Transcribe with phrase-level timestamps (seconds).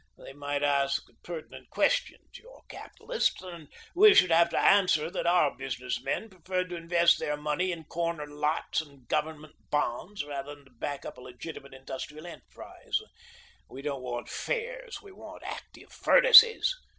[0.17, 5.55] They might ask pertinent questions, your capitalists, and we should have to answer that our
[5.55, 10.65] business men preferred to invest their money in corner lots and government bonds, rather than
[10.65, 12.99] to back up a legitimate, industrial enterprise.
[13.69, 15.03] We don't want fairs.
[15.03, 16.75] We want active furnaces.